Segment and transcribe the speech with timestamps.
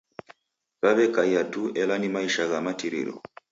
[0.81, 3.15] Waw'ekaia tu ela ni maisha gha matiriro.